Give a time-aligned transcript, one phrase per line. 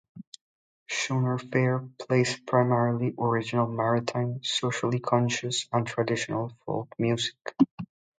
[0.89, 7.53] Schooner Fare plays primarily original maritime, socially conscious, and traditional folk music.